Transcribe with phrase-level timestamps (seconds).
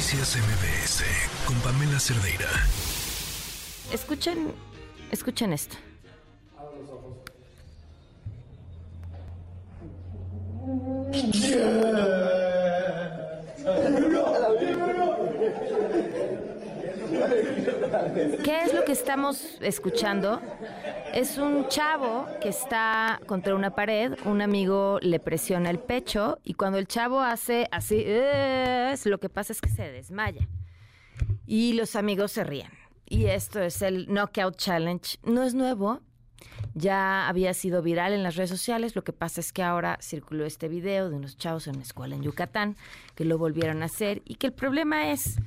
[0.00, 1.04] Noticias MBS
[1.44, 2.48] con Pamela Cerdeira.
[3.92, 4.50] Escuchen,
[5.10, 5.76] escuchen esto.
[18.42, 20.40] ¿Qué es lo que estamos escuchando?
[21.12, 26.54] Es un chavo que está contra una pared, un amigo le presiona el pecho y
[26.54, 30.48] cuando el chavo hace así, es, lo que pasa es que se desmaya.
[31.46, 32.70] Y los amigos se ríen.
[33.06, 35.18] Y esto es el Knockout Challenge.
[35.24, 36.00] No es nuevo,
[36.74, 38.94] ya había sido viral en las redes sociales.
[38.94, 42.14] Lo que pasa es que ahora circuló este video de unos chavos en una escuela
[42.14, 42.76] en Yucatán
[43.16, 45.38] que lo volvieron a hacer y que el problema es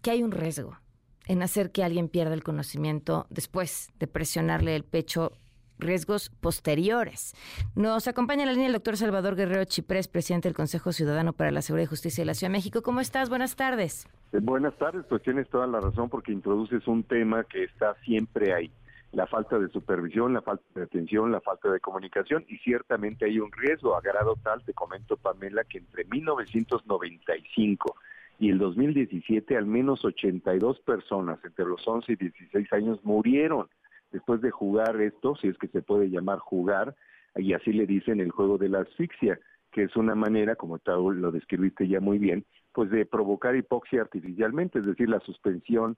[0.00, 0.78] que hay un riesgo
[1.26, 5.32] en hacer que alguien pierda el conocimiento después de presionarle el pecho
[5.78, 7.34] riesgos posteriores.
[7.74, 11.50] Nos acompaña en la línea el doctor Salvador Guerrero Chiprés, presidente del Consejo Ciudadano para
[11.50, 12.82] la Seguridad y Justicia de la Ciudad de México.
[12.82, 13.28] ¿Cómo estás?
[13.28, 14.06] Buenas tardes.
[14.32, 18.54] Eh, buenas tardes, pues tienes toda la razón porque introduces un tema que está siempre
[18.54, 18.70] ahí.
[19.12, 23.38] La falta de supervisión, la falta de atención, la falta de comunicación y ciertamente hay
[23.38, 27.96] un riesgo a grado tal, te comento Pamela, que entre 1995
[28.38, 33.68] y el 2017 al menos 82 personas entre los 11 y 16 años murieron
[34.12, 36.94] después de jugar esto, si es que se puede llamar jugar,
[37.36, 39.38] y así le dicen el juego de la asfixia,
[39.72, 44.00] que es una manera, como tú lo describiste ya muy bien, pues de provocar hipoxia
[44.02, 45.96] artificialmente, es decir, la suspensión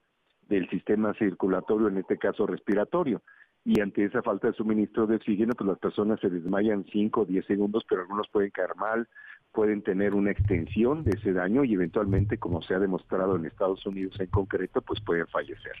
[0.49, 3.21] del sistema circulatorio, en este caso respiratorio.
[3.63, 7.25] Y ante esa falta de suministro de oxígeno, pues las personas se desmayan 5 o
[7.25, 9.07] 10 segundos, pero algunos pueden caer mal,
[9.51, 13.85] pueden tener una extensión de ese daño y eventualmente, como se ha demostrado en Estados
[13.85, 15.73] Unidos en concreto, pues pueden fallecer.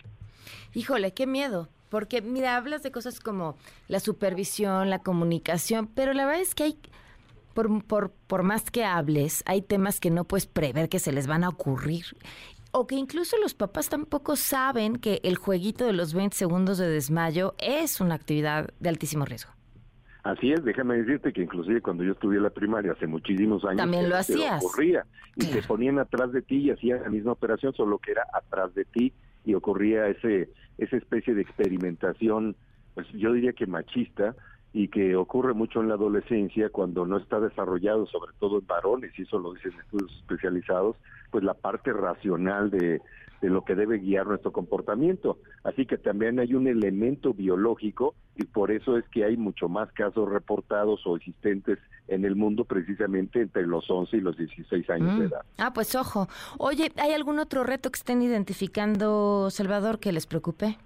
[0.73, 3.55] Híjole, qué miedo, porque mira, hablas de cosas como
[3.87, 6.79] la supervisión, la comunicación, pero la verdad es que hay,
[7.53, 11.27] por, por, por más que hables, hay temas que no puedes prever que se les
[11.27, 12.05] van a ocurrir.
[12.71, 16.87] O que incluso los papás tampoco saben que el jueguito de los 20 segundos de
[16.87, 19.51] desmayo es una actividad de altísimo riesgo.
[20.23, 24.09] Así es, déjame decirte que inclusive cuando yo estudié la primaria hace muchísimos años también
[24.09, 24.63] lo hacías.
[24.63, 28.25] ocurría y se ponían atrás de ti y hacían la misma operación, solo que era
[28.33, 29.13] atrás de ti
[29.45, 32.55] y ocurría ese esa especie de experimentación,
[32.93, 34.35] pues yo diría que machista
[34.73, 39.11] y que ocurre mucho en la adolescencia cuando no está desarrollado, sobre todo en varones,
[39.17, 40.95] y eso lo dicen estudios especializados,
[41.31, 43.01] pues la parte racional de,
[43.41, 45.39] de lo que debe guiar nuestro comportamiento.
[45.63, 49.91] Así que también hay un elemento biológico y por eso es que hay mucho más
[49.93, 55.19] casos reportados o existentes en el mundo precisamente entre los 11 y los 16 años
[55.19, 55.27] de mm.
[55.27, 55.41] edad.
[55.57, 56.27] Ah, pues ojo.
[56.57, 60.77] Oye, ¿hay algún otro reto que estén identificando, Salvador, que les preocupe?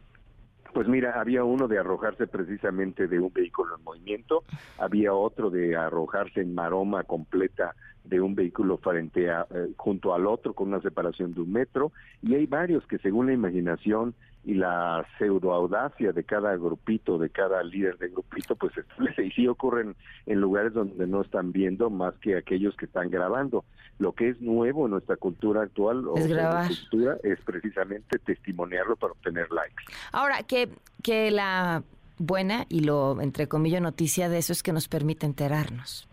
[0.73, 4.43] Pues mira, había uno de arrojarse precisamente de un vehículo en movimiento,
[4.79, 10.25] había otro de arrojarse en maroma completa de un vehículo frente a, eh, junto al
[10.25, 11.91] otro con una separación de un metro
[12.21, 14.13] y hay varios que según la imaginación
[14.45, 18.73] y la pseudo audacia de cada grupito, de cada líder de grupito, pues
[19.17, 19.95] y sí ocurren
[20.25, 23.63] en lugares donde no están viendo más que aquellos que están grabando.
[23.99, 29.13] Lo que es nuevo en nuestra cultura actual es o cultura es precisamente testimoniarlo para
[29.13, 29.83] obtener likes.
[30.11, 30.69] Ahora que
[31.03, 31.83] que la
[32.25, 36.07] buena y lo entre comillas noticia de eso es que nos permite enterarnos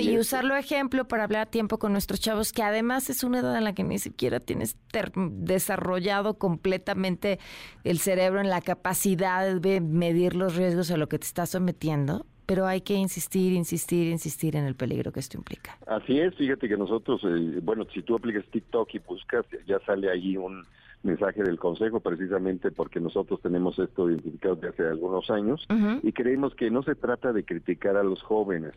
[0.00, 3.56] y usarlo ejemplo para hablar a tiempo con nuestros chavos que además es una edad
[3.56, 4.76] en la que ni siquiera tienes
[5.14, 7.38] desarrollado completamente
[7.84, 12.26] el cerebro en la capacidad de medir los riesgos a lo que te estás sometiendo
[12.46, 15.78] pero hay que insistir, insistir, insistir en el peligro que esto implica.
[15.86, 20.10] Así es, fíjate que nosotros, eh, bueno, si tú aplicas TikTok y buscas, ya sale
[20.10, 20.64] ahí un
[21.02, 25.66] mensaje del Consejo precisamente porque nosotros tenemos esto identificado desde hace algunos años
[26.02, 28.74] y creemos que no se trata de criticar a los jóvenes,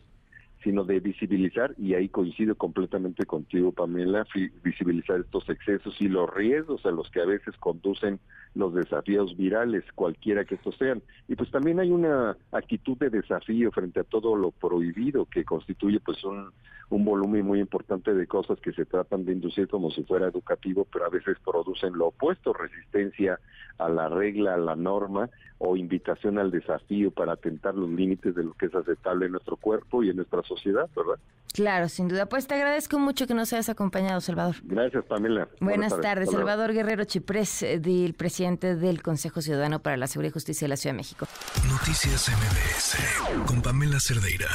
[0.62, 4.26] sino de visibilizar, y ahí coincido completamente contigo, Pamela,
[4.64, 8.18] visibilizar estos excesos y los riesgos a los que a veces conducen
[8.54, 11.02] los desafíos virales, cualquiera que estos sean.
[11.28, 16.00] Y pues también hay una actitud de desafío frente a todo lo prohibido que constituye
[16.00, 16.50] pues un,
[16.88, 20.86] un volumen muy importante de cosas que se tratan de inducir como si fuera educativo,
[20.90, 23.38] pero a veces producen lo opuesto, resistencia
[23.78, 28.44] a la regla, a la norma o invitación al desafío para atentar los límites de
[28.44, 31.18] lo que es aceptable en nuestro cuerpo y en nuestra sociedad, ¿verdad?
[31.52, 32.26] Claro, sin duda.
[32.26, 34.56] Pues te agradezco mucho que nos hayas acompañado, Salvador.
[34.64, 35.48] Gracias, Pamela.
[35.60, 36.30] Buenas, tardes.
[36.30, 40.76] Salvador Guerrero Chiprés, del presidente del Consejo Ciudadano para la Seguridad y Justicia de la
[40.76, 41.26] Ciudad de México.
[41.70, 44.48] Noticias MBS con Pamela Cerdeira.